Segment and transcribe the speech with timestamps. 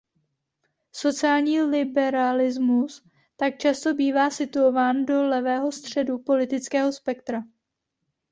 [0.91, 3.03] Sociální liberalismus
[3.35, 7.43] tak často bývá situován do levého středu politického spektra.